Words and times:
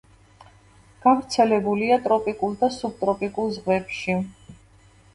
გავრცელებულია 1.03 1.99
ტროპიკულ 2.07 2.59
და 2.65 2.73
სუბტროპიკულ 2.81 3.57
ზღვებში. 3.61 4.21